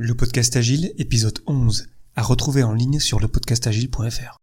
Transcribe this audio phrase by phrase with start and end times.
[0.00, 4.36] Le podcast Agile, épisode 11, à retrouver en ligne sur lepodcastagile.fr.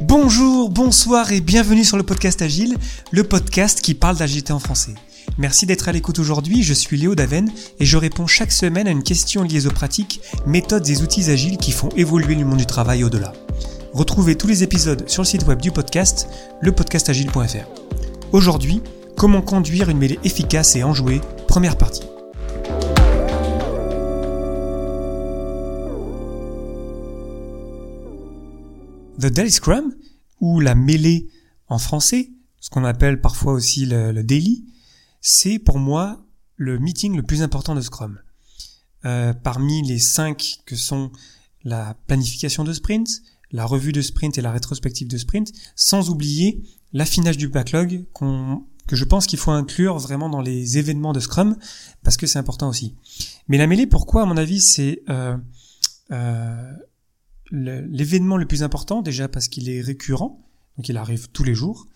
[0.00, 2.78] Bonjour, bonsoir et bienvenue sur le podcast Agile,
[3.10, 4.94] le podcast qui parle d'agilité en français.
[5.36, 8.90] Merci d'être à l'écoute aujourd'hui, je suis Léo Daven et je réponds chaque semaine à
[8.90, 12.64] une question liée aux pratiques, méthodes et outils agiles qui font évoluer le monde du
[12.64, 13.34] travail au-delà.
[13.94, 16.28] Retrouvez tous les épisodes sur le site web du podcast,
[16.62, 18.32] lepodcastagile.fr.
[18.32, 18.82] Aujourd'hui,
[19.16, 22.02] comment conduire une mêlée efficace et enjouée, première partie.
[29.20, 29.94] The Daily Scrum,
[30.40, 31.28] ou la mêlée
[31.68, 34.64] en français, ce qu'on appelle parfois aussi le, daily,
[35.20, 36.26] c'est pour moi
[36.56, 38.18] le meeting le plus important de Scrum.
[39.04, 41.12] Euh, parmi les cinq que sont
[41.62, 43.08] la planification de sprint,
[43.54, 46.60] la revue de sprint et la rétrospective de sprint, sans oublier
[46.92, 51.56] l'affinage du backlog que je pense qu'il faut inclure vraiment dans les événements de Scrum,
[52.02, 52.96] parce que c'est important aussi.
[53.46, 55.36] Mais la mêlée, pourquoi à mon avis c'est euh,
[56.10, 56.72] euh,
[57.52, 60.44] l'événement le plus important, déjà parce qu'il est récurrent,
[60.76, 61.86] donc il arrive tous les jours,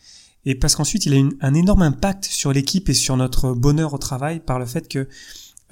[0.44, 3.98] et parce qu'ensuite il a un énorme impact sur l'équipe et sur notre bonheur au
[3.98, 5.08] travail par le fait que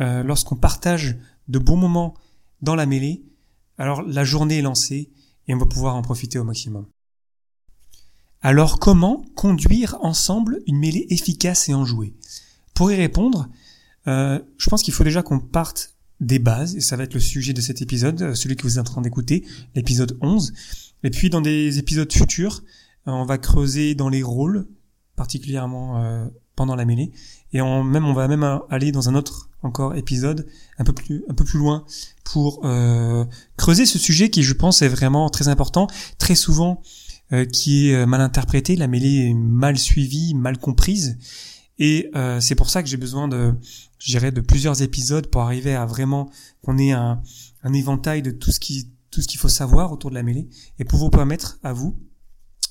[0.01, 2.14] euh, lorsqu'on partage de bons moments
[2.61, 3.23] dans la mêlée,
[3.79, 5.12] alors la journée est lancée
[5.48, 6.86] et on va pouvoir en profiter au maximum.
[8.42, 12.14] Alors comment conduire ensemble une mêlée efficace et enjouée?
[12.75, 13.48] Pour y répondre,
[14.06, 17.20] euh, je pense qu'il faut déjà qu'on parte des bases, et ça va être le
[17.20, 20.52] sujet de cet épisode, euh, celui que vous êtes en train d'écouter, l'épisode 11.
[21.02, 22.62] Et puis dans des épisodes futurs,
[23.08, 24.67] euh, on va creuser dans les rôles,
[25.17, 27.11] particulièrement pendant la mêlée,
[27.55, 30.47] et même on va même aller dans un autre encore épisode
[30.78, 31.84] un peu plus un peu plus loin
[32.25, 33.25] pour euh,
[33.56, 35.86] creuser ce sujet qui je pense est vraiment très important
[36.19, 36.83] très souvent
[37.33, 38.77] euh, qui est mal interprété.
[38.77, 41.19] La mêlée est mal suivie mal comprise.
[41.78, 43.55] Et euh, c'est pour ça que j'ai besoin de
[43.98, 46.30] je de plusieurs épisodes pour arriver à vraiment
[46.62, 47.20] qu'on ait un,
[47.62, 50.48] un éventail de tout ce qui tout ce qu'il faut savoir autour de la mêlée
[50.79, 51.96] et pour vous permettre à vous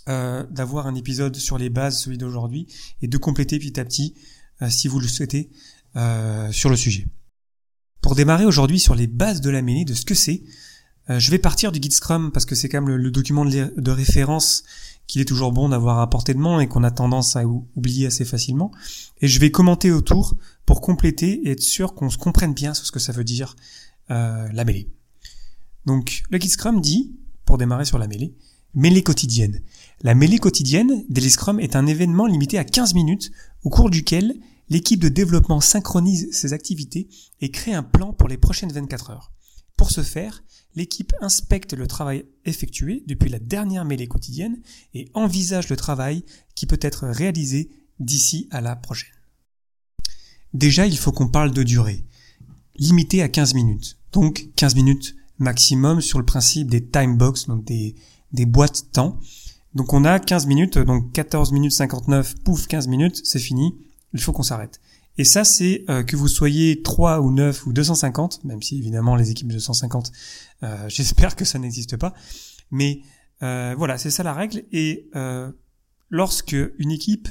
[0.07, 2.67] euh, d'avoir un épisode sur les bases, celui d'aujourd'hui,
[3.01, 4.13] et de compléter petit à petit,
[4.61, 5.49] euh, si vous le souhaitez,
[5.95, 7.07] euh, sur le sujet.
[8.01, 10.43] Pour démarrer aujourd'hui sur les bases de la mêlée, de ce que c'est,
[11.09, 13.91] euh, je vais partir du guide Scrum parce que c'est quand même le, document de,
[13.91, 14.63] référence
[15.07, 18.07] qu'il est toujours bon d'avoir à portée de main et qu'on a tendance à oublier
[18.07, 18.71] assez facilement.
[19.21, 20.35] Et je vais commenter autour
[20.65, 23.55] pour compléter et être sûr qu'on se comprenne bien sur ce que ça veut dire
[24.09, 24.89] euh, la mêlée.
[25.85, 28.35] Donc le guide Scrum dit, pour démarrer sur la mêlée,
[28.73, 29.61] mêlée quotidienne.
[30.01, 33.31] La mêlée quotidienne, Daily Scrum, est un événement limité à 15 minutes
[33.63, 34.35] au cours duquel
[34.69, 37.07] l'équipe de développement synchronise ses activités
[37.41, 39.31] et crée un plan pour les prochaines 24 heures.
[39.77, 40.43] Pour ce faire,
[40.75, 44.61] l'équipe inspecte le travail effectué depuis la dernière mêlée quotidienne
[44.93, 46.23] et envisage le travail
[46.55, 49.09] qui peut être réalisé d'ici à la prochaine.
[50.53, 52.05] Déjà, il faut qu'on parle de durée,
[52.77, 57.65] limitée à 15 minutes, donc 15 minutes maximum sur le principe des time box, donc
[57.65, 57.95] des,
[58.31, 59.19] des boîtes temps.
[59.73, 63.75] Donc on a 15 minutes, donc 14 minutes 59, pouf, 15 minutes, c'est fini,
[64.15, 64.79] il faut qu'on s'arrête.
[65.17, 69.15] Et ça, c'est euh, que vous soyez 3 ou 9 ou 250, même si évidemment
[69.15, 70.11] les équipes de 250,
[70.63, 72.13] euh, j'espère que ça n'existe pas.
[72.71, 73.01] Mais
[73.43, 74.63] euh, voilà, c'est ça la règle.
[74.71, 75.09] Et
[76.09, 77.27] lorsque une équipe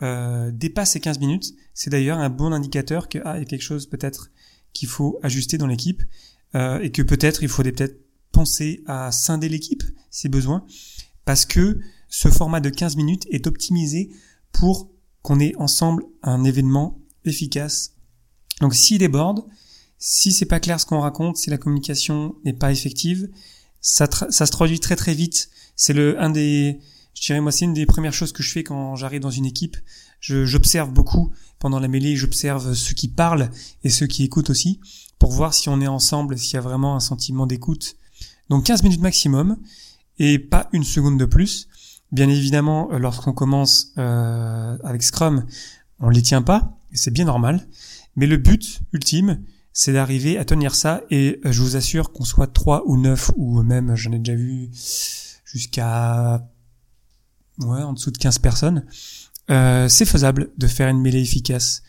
[0.00, 3.86] dépasse ces 15 minutes, c'est d'ailleurs un bon indicateur qu'il ah, y a quelque chose
[3.86, 4.30] peut-être
[4.72, 6.02] qu'il faut ajuster dans l'équipe
[6.54, 8.00] et que peut-être il faudrait peut-être
[8.32, 10.64] penser à scinder l'équipe si besoin,
[11.24, 14.10] parce que ce format de 15 minutes est optimisé
[14.52, 14.88] pour
[15.22, 17.94] qu'on ait ensemble un événement efficace.
[18.60, 19.44] Donc s'il déborde,
[19.98, 23.28] si c'est pas clair ce qu'on raconte, si la communication n'est pas effective,
[23.80, 25.50] ça, ça se traduit très très vite.
[25.76, 26.78] C'est le un des,
[27.14, 29.46] je dirais moi c'est une des premières choses que je fais quand j'arrive dans une
[29.46, 29.76] équipe.
[30.20, 33.50] J'observe beaucoup pendant la mêlée, j'observe ceux qui parlent
[33.84, 34.80] et ceux qui écoutent aussi
[35.18, 37.96] pour voir si on est ensemble, s'il y a vraiment un sentiment d'écoute.
[38.48, 39.58] Donc 15 minutes maximum
[40.18, 41.67] et pas une seconde de plus.
[42.10, 45.44] Bien évidemment, euh, lorsqu'on commence euh, avec Scrum,
[46.00, 47.68] on les tient pas, c'est bien normal.
[48.16, 49.42] Mais le but ultime,
[49.72, 53.32] c'est d'arriver à tenir ça, et euh, je vous assure qu'on soit 3 ou 9,
[53.36, 54.70] ou même, j'en ai déjà vu
[55.44, 56.48] jusqu'à
[57.58, 58.84] ouais, en dessous de 15 personnes,
[59.48, 61.82] c'est faisable de faire une mêlée efficace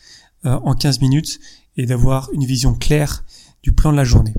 [0.44, 1.38] en 15 minutes
[1.76, 3.22] et d'avoir une vision claire
[3.62, 4.32] du plan de la journée.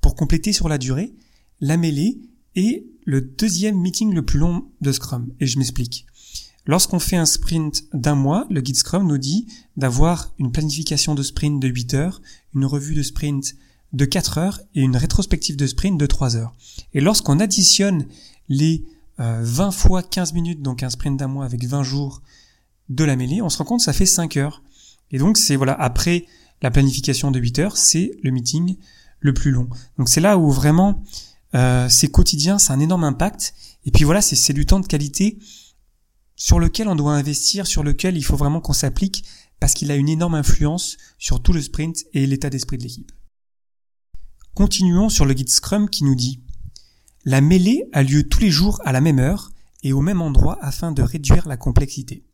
[0.00, 1.14] Pour compléter sur la durée,
[1.60, 2.20] la mêlée
[2.56, 6.06] est le deuxième meeting le plus long de Scrum, et je m'explique.
[6.66, 9.46] Lorsqu'on fait un sprint d'un mois, le guide Scrum nous dit
[9.76, 12.22] d'avoir une planification de sprint de 8 heures,
[12.54, 13.54] une revue de sprint
[13.92, 16.54] de 4 heures et une rétrospective de sprint de 3 heures.
[16.94, 18.06] Et lorsqu'on additionne
[18.48, 18.84] les
[19.18, 22.22] 20 fois 15 minutes, donc un sprint d'un mois avec 20 jours
[22.88, 24.62] de la mêlée, on se rend compte que ça fait 5 heures.
[25.10, 26.24] Et donc c'est voilà, après
[26.62, 28.76] la planification de 8 heures, c'est le meeting
[29.20, 29.68] le plus long.
[29.98, 31.02] Donc c'est là où vraiment
[31.54, 33.54] euh, c'est quotidien, c'est un énorme impact.
[33.84, 35.38] Et puis voilà, c'est du temps de qualité
[36.36, 39.24] sur lequel on doit investir, sur lequel il faut vraiment qu'on s'applique
[39.60, 43.12] parce qu'il a une énorme influence sur tout le sprint et l'état d'esprit de l'équipe.
[44.54, 46.42] Continuons sur le guide Scrum qui nous dit
[47.24, 49.50] La mêlée a lieu tous les jours à la même heure
[49.82, 52.24] et au même endroit afin de réduire la complexité.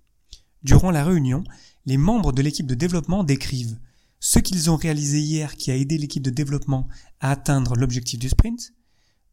[0.62, 1.44] Durant la réunion,
[1.86, 3.78] les membres de l'équipe de développement décrivent
[4.20, 6.88] ce qu'ils ont réalisé hier qui a aidé l'équipe de développement
[7.20, 8.72] à atteindre l'objectif du sprint,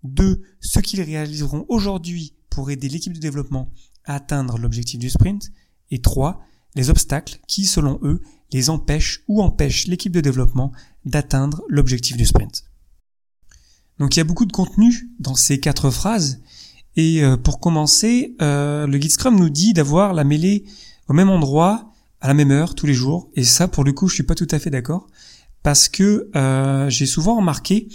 [0.04, 0.42] 2.
[0.62, 3.72] Ce qu'ils réaliseront aujourd'hui pour aider l'équipe de développement
[4.06, 5.52] à atteindre l'objectif du sprint,
[5.92, 6.42] et 3.
[6.76, 8.22] Les obstacles qui, selon eux,
[8.52, 10.72] les empêchent ou empêchent l'équipe de développement
[11.06, 12.64] d'atteindre l'objectif du sprint.
[14.00, 16.42] Donc il y a beaucoup de contenu dans ces quatre phrases,
[16.96, 20.66] et euh, pour commencer, euh, le guide Scrum nous dit d'avoir la mêlée
[21.08, 21.92] au même endroit,
[22.22, 23.30] à la même heure, tous les jours.
[23.36, 25.08] Et ça, pour le coup, je suis pas tout à fait d'accord.
[25.62, 27.88] Parce que euh, j'ai souvent remarqué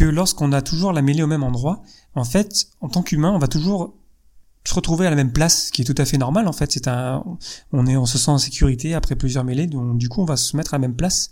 [0.00, 1.82] que lorsqu'on a toujours la mêlée au même endroit,
[2.14, 3.94] en fait, en tant qu'humain, on va toujours
[4.66, 6.48] se retrouver à la même place, ce qui est tout à fait normal.
[6.48, 7.22] En fait, c'est un,
[7.72, 10.38] on est, on se sent en sécurité après plusieurs mêlées, donc du coup, on va
[10.38, 11.30] se mettre à la même place.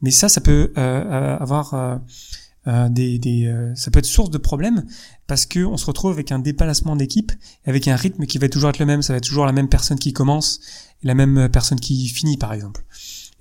[0.00, 4.38] Mais ça, ça peut euh, avoir euh, des, des euh, ça peut être source de
[4.38, 4.84] problèmes
[5.26, 7.32] parce que on se retrouve avec un déplacement d'équipe,
[7.64, 9.68] avec un rythme qui va toujours être le même, ça va être toujours la même
[9.68, 10.60] personne qui commence
[11.02, 12.84] et la même personne qui finit par exemple.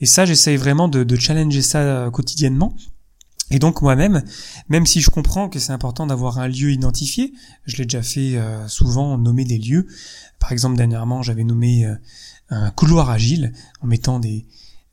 [0.04, 2.76] Et ça, j'essaye vraiment de, de, challenger ça euh, quotidiennement.
[3.54, 4.24] Et donc moi-même,
[4.68, 7.34] même si je comprends que c'est important d'avoir un lieu identifié,
[7.66, 9.88] je l'ai déjà fait souvent, nommer des lieux.
[10.40, 11.86] Par exemple, dernièrement, j'avais nommé
[12.50, 14.46] un couloir agile en mettant des,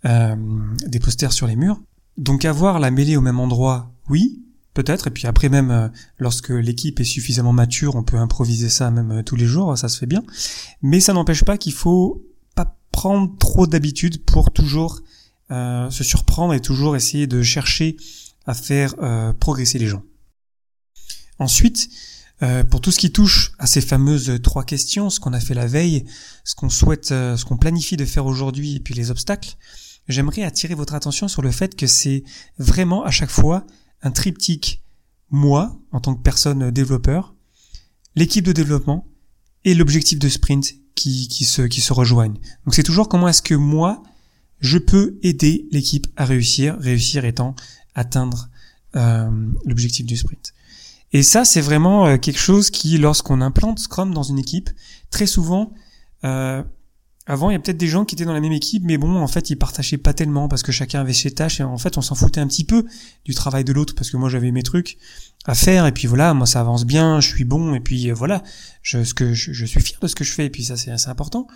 [0.05, 1.81] des posters sur les murs.
[2.19, 4.43] Donc avoir la mêlée au même endroit oui,
[4.75, 5.07] peut-être.
[5.07, 9.11] Et puis après même, euh, lorsque l'équipe est suffisamment mature, on peut improviser ça même
[9.11, 10.23] euh, tous les jours, ça se fait bien.
[10.83, 12.23] Mais ça n'empêche pas qu'il faut
[12.55, 15.01] pas prendre trop d'habitude pour toujours
[15.51, 17.97] euh, se surprendre et toujours essayer de chercher
[18.47, 18.95] à faire
[19.39, 20.03] progresser les gens.
[21.39, 21.89] Ensuite,
[22.71, 25.67] pour tout ce qui touche à ces fameuses trois questions, ce qu'on a fait la
[25.67, 26.05] veille,
[26.45, 29.57] ce qu'on souhaite, ce qu'on planifie de faire aujourd'hui et puis les obstacles,
[30.09, 32.25] j'aimerais attirer votre attention sur le fait que c'est
[32.59, 33.67] vraiment à chaque fois
[34.03, 34.83] un triptyque
[35.31, 37.35] moi en tant que personne développeur,
[38.17, 39.07] l'équipe de développement
[39.65, 42.39] et l'objectif de sprint qui, qui, se, qui se rejoignent.
[42.65, 44.03] Donc c'est toujours comment est-ce que moi
[44.59, 47.55] je peux aider l'équipe à réussir, réussir étant
[47.95, 48.49] atteindre
[48.97, 49.31] euh,
[49.65, 50.53] l'objectif du sprint.
[51.13, 54.71] Et ça c'est vraiment euh, quelque chose qui lorsqu'on implante Scrum dans une équipe,
[55.11, 55.73] très souvent
[56.25, 56.63] euh,
[57.31, 59.17] avant, il y a peut-être des gens qui étaient dans la même équipe, mais bon,
[59.17, 61.97] en fait, ils partageaient pas tellement parce que chacun avait ses tâches et en fait,
[61.97, 62.85] on s'en foutait un petit peu
[63.25, 64.99] du travail de l'autre parce que moi, j'avais mes trucs
[65.45, 68.15] à faire et puis voilà, moi, ça avance bien, je suis bon et puis euh,
[68.15, 68.43] voilà,
[68.83, 70.91] je, ce que je, suis fier de ce que je fais et puis ça, c'est
[70.91, 71.47] assez important.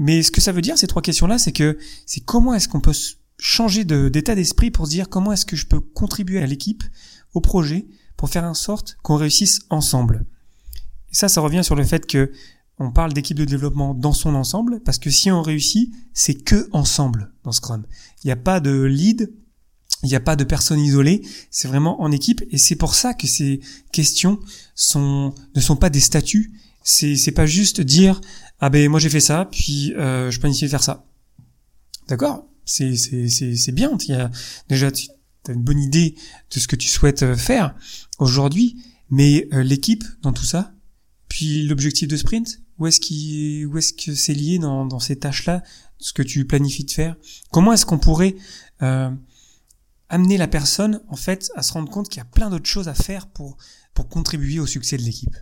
[0.00, 2.80] Mais ce que ça veut dire, ces trois questions-là, c'est que c'est comment est-ce qu'on
[2.80, 2.92] peut
[3.38, 6.82] changer d'état d'esprit pour se dire comment est-ce que je peux contribuer à l'équipe,
[7.34, 7.86] au projet,
[8.16, 10.26] pour faire en sorte qu'on réussisse ensemble.
[11.10, 12.32] Et ça, ça revient sur le fait que
[12.80, 16.68] on parle d'équipe de développement dans son ensemble, parce que si on réussit, c'est que
[16.72, 17.84] ensemble dans Scrum.
[18.22, 19.32] Il n'y a pas de lead,
[20.04, 23.14] il n'y a pas de personne isolée, c'est vraiment en équipe, et c'est pour ça
[23.14, 23.60] que ces
[23.92, 24.38] questions
[24.76, 26.52] sont, ne sont pas des statuts,
[26.84, 28.20] c'est, c'est pas juste dire,
[28.60, 31.04] ah ben moi j'ai fait ça, puis euh, je planifie de faire ça.
[32.06, 32.47] D'accord?
[32.68, 34.28] C'est, c'est, bien, il y
[34.68, 35.08] déjà tu
[35.48, 36.14] as une bonne idée
[36.54, 37.74] de ce que tu souhaites euh, faire
[38.18, 38.76] aujourd'hui,
[39.10, 40.74] mais euh, l'équipe dans tout ça,
[41.28, 45.16] puis l'objectif de sprint, où est-ce qui, où est-ce que c'est lié dans, dans ces
[45.16, 45.62] tâches-là,
[45.98, 47.16] ce que tu planifies de faire?
[47.50, 48.36] Comment est-ce qu'on pourrait
[48.82, 49.10] euh,
[50.10, 52.88] amener la personne, en fait, à se rendre compte qu'il y a plein d'autres choses
[52.88, 53.56] à faire pour
[53.94, 55.36] pour contribuer au succès de l'équipe?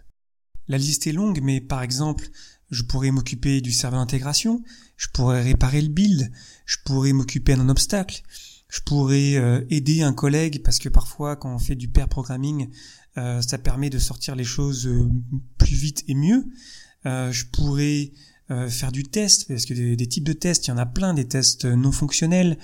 [0.69, 2.29] La liste est longue, mais par exemple,
[2.71, 4.63] je pourrais m'occuper du serveur d'intégration,
[4.97, 6.31] je pourrais réparer le build,
[6.65, 8.23] je pourrais m'occuper d'un obstacle,
[8.69, 12.69] je pourrais euh, aider un collègue parce que parfois quand on fait du pair programming,
[13.17, 15.09] euh, ça permet de sortir les choses euh,
[15.59, 16.45] plus vite et mieux.
[17.05, 18.11] Je pourrais
[18.51, 21.15] euh, faire du test, parce que des, types de tests, il y en a plein,
[21.15, 22.59] des tests non fonctionnels.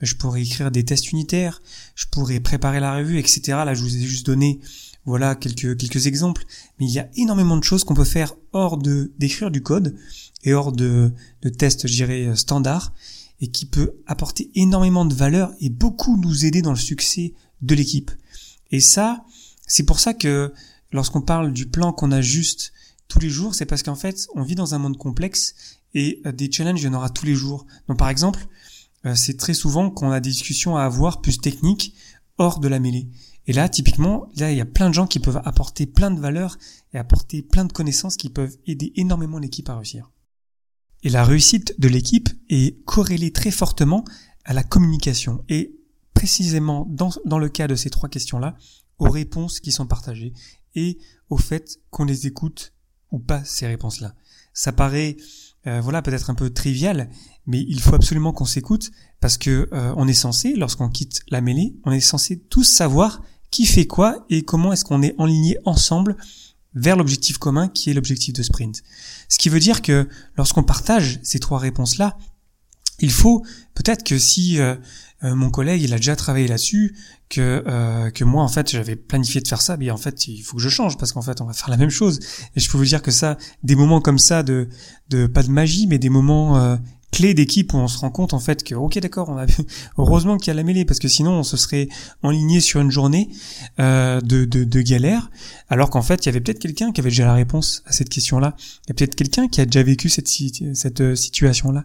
[0.00, 1.62] Je pourrais écrire des tests unitaires.
[1.94, 3.42] Je pourrais préparer la revue, etc.
[3.48, 4.60] Là, je vous ai juste donné,
[5.04, 6.44] voilà, quelques quelques exemples.
[6.78, 9.96] Mais il y a énormément de choses qu'on peut faire hors de d'écrire du code
[10.44, 12.92] et hors de, de tests, je dirais, standards,
[13.40, 17.74] et qui peut apporter énormément de valeur et beaucoup nous aider dans le succès de
[17.74, 18.10] l'équipe.
[18.70, 19.24] Et ça,
[19.66, 20.52] c'est pour ça que
[20.92, 22.72] lorsqu'on parle du plan qu'on ajuste
[23.08, 25.54] tous les jours, c'est parce qu'en fait, on vit dans un monde complexe
[25.94, 27.66] et euh, des challenges, il y en aura tous les jours.
[27.88, 28.46] Donc par exemple,
[29.06, 31.94] euh, c'est très souvent qu'on a des discussions à avoir plus techniques
[32.36, 33.08] hors de la mêlée.
[33.46, 36.20] Et là, typiquement, là, il y a plein de gens qui peuvent apporter plein de
[36.20, 36.58] valeurs
[36.92, 40.10] et apporter plein de connaissances qui peuvent aider énormément l'équipe à réussir.
[41.02, 44.04] Et la réussite de l'équipe est corrélée très fortement
[44.44, 45.74] à la communication et
[46.12, 48.56] précisément dans, dans le cas de ces trois questions-là,
[48.98, 50.32] aux réponses qui sont partagées
[50.74, 50.98] et
[51.30, 52.74] au fait qu'on les écoute
[53.10, 54.14] ou pas ces réponses-là.
[54.52, 55.16] Ça paraît
[55.66, 57.10] euh, voilà peut-être un peu trivial,
[57.46, 61.40] mais il faut absolument qu'on s'écoute parce que euh, on est censé, lorsqu'on quitte la
[61.40, 65.58] mêlée, on est censé tous savoir qui fait quoi et comment est-ce qu'on est enligné
[65.64, 66.16] ensemble
[66.74, 68.82] vers l'objectif commun qui est l'objectif de sprint.
[69.28, 72.16] Ce qui veut dire que lorsqu'on partage ces trois réponses-là,
[73.00, 74.76] il faut peut-être que si euh,
[75.24, 76.96] euh, mon collègue il a déjà travaillé là-dessus,
[77.28, 80.42] que euh, que moi en fait j'avais planifié de faire ça, mais en fait il
[80.42, 82.20] faut que je change parce qu'en fait on va faire la même chose.
[82.56, 84.68] Et je peux vous dire que ça, des moments comme ça de
[85.10, 86.78] de pas de magie, mais des moments
[87.10, 89.46] clé d'équipe où on se rend compte en fait que ok d'accord on a
[89.98, 91.88] heureusement qu'il y a la mêlée parce que sinon on se serait
[92.22, 93.30] enligné sur une journée
[93.80, 95.30] euh, de, de, de, galère
[95.68, 98.08] alors qu'en fait il y avait peut-être quelqu'un qui avait déjà la réponse à cette
[98.08, 101.72] question là il y a peut-être quelqu'un qui a déjà vécu cette, cette euh, situation
[101.72, 101.84] là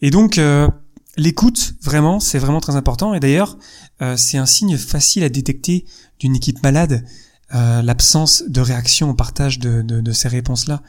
[0.00, 0.68] et donc euh,
[1.18, 3.58] l'écoute vraiment c'est vraiment très important et d'ailleurs
[4.00, 5.84] euh, c'est un signe facile à détecter
[6.18, 7.04] d'une équipe malade
[7.50, 10.82] l'absence de réaction au partage de, ces réponses là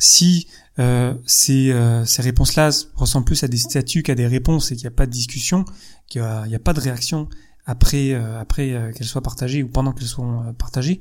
[0.00, 4.84] si euh, ces, euh, réponses-là ressemblent plus à des statuts qu'à des réponses et qu'il
[4.84, 5.64] n'y a pas de discussion,
[6.08, 7.28] qu'il n'y a, pas de réaction
[7.66, 11.00] après, euh, euh, qu'elles soient partagées ou pendant qu'elles soient partagées.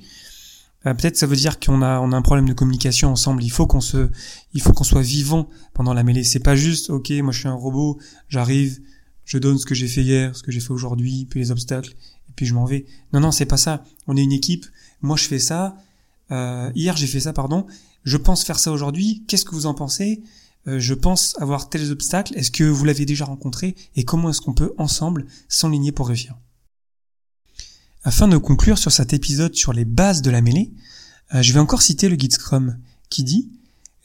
[0.84, 3.44] Peut-être ça veut dire qu'on a on a un problème de communication ensemble.
[3.44, 4.10] Il faut qu'on se
[4.54, 6.24] il faut qu'on soit vivant pendant la mêlée.
[6.24, 8.80] C'est pas juste ok moi je suis un robot, j'arrive,
[9.26, 11.96] je donne ce que j'ai fait hier, ce que j'ai fait aujourd'hui, puis les obstacles
[12.30, 12.86] et puis je m'en vais.
[13.12, 13.84] Non non c'est pas ça.
[14.08, 14.66] On est une équipe.
[15.02, 15.76] Moi je fais ça.
[16.30, 17.68] hier j'ai fait ça pardon
[18.04, 20.24] je pense faire ça aujourd'hui, qu'est-ce que vous en pensez?
[20.68, 23.76] Euh, Je pense avoir tels obstacles, est-ce que vous l'avez déjà rencontré?
[23.96, 26.36] Et comment est-ce qu'on peut ensemble s'enligner pour réussir?
[28.10, 30.74] Afin de conclure sur cet épisode sur les bases de la mêlée,
[31.36, 32.80] euh, je vais encore citer le guide Scrum
[33.12, 33.52] qui dit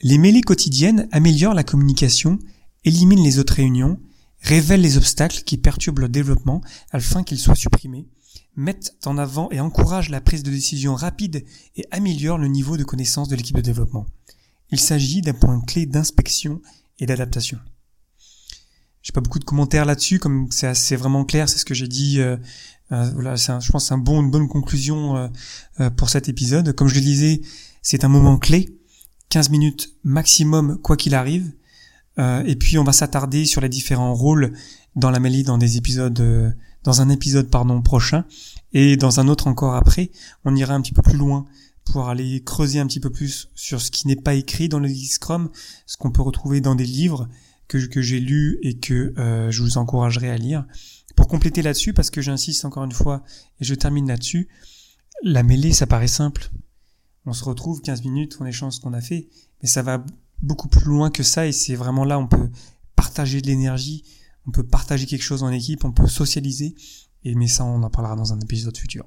[0.02, 2.38] Les mêlées quotidiennes améliorent la communication,
[2.84, 3.98] éliminent les autres réunions,
[4.42, 8.06] révèlent les obstacles qui perturbent le développement afin qu'ils soient supprimés
[8.56, 11.42] mettent en avant et encouragent la prise de décision rapide
[11.74, 14.04] et améliorent le niveau de connaissance de l'équipe de développement.
[14.70, 16.60] Il s'agit d'un point clé d'inspection
[16.98, 17.58] et d'adaptation.
[19.00, 21.88] J'ai pas beaucoup de commentaires là-dessus, comme c'est assez vraiment clair, c'est ce que j'ai
[21.88, 22.20] dit.
[22.20, 22.36] Euh,
[22.94, 25.28] euh, voilà, je pense c'est un bon, une bonne conclusion euh,
[25.80, 26.72] euh, pour cet épisode.
[26.72, 27.40] Comme je le disais,
[27.82, 28.78] c'est un moment clé,
[29.30, 31.52] 15 minutes maximum quoi qu'il arrive.
[32.18, 34.52] et puis on va s'attarder sur les différents rôles
[34.94, 38.24] dans la Mali dans des épisodes dans un épisode pardon prochain
[38.72, 40.12] et dans un autre encore après,
[40.44, 41.44] on ira un petit peu plus loin
[41.84, 44.88] pour aller creuser un petit peu plus sur ce qui n'est pas écrit dans le
[44.88, 45.50] Scrum,
[45.86, 47.28] ce qu'on peut retrouver dans des livres
[47.66, 49.12] que, j'ai lus et que
[49.50, 50.64] je vous encouragerai à lire.
[51.16, 53.22] Pour compléter là-dessus, parce que j'insiste encore une fois
[53.60, 54.48] et je termine là-dessus,
[55.22, 56.50] la mêlée, ça paraît simple.
[57.26, 59.28] On se retrouve 15 minutes, on échange ce qu'on a fait,
[59.62, 60.04] mais ça va
[60.42, 62.50] beaucoup plus loin que ça et c'est vraiment là on peut
[62.96, 64.04] partager de l'énergie,
[64.46, 66.74] on peut partager quelque chose en équipe, on peut socialiser,
[67.22, 69.06] et mais ça on en parlera dans un épisode futur.